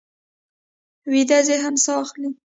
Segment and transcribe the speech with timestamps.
[1.11, 2.29] ویده ذهن ساه اخلي